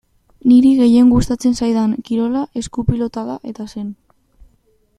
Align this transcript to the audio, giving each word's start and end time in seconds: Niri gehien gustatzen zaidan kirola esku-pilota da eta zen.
Niri 0.51 0.69
gehien 0.77 1.11
gustatzen 1.15 1.53
zaidan 1.59 1.93
kirola 2.09 2.41
esku-pilota 2.63 3.27
da 3.29 3.37
eta 3.53 3.67
zen. 3.75 3.93